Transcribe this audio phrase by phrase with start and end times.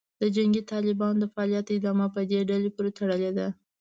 [0.21, 3.47] د جنګي طالبانو د فعالیت ادامه په دې ډلې پورې تړلې ده